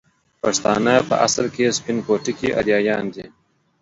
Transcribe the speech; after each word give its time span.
پښتانه 0.41 0.93
په 1.09 1.15
اصل 1.27 1.45
کې 1.55 1.75
سپين 1.77 1.97
پوټکي 2.05 2.49
اريايان 2.59 3.05
دي 3.15 3.25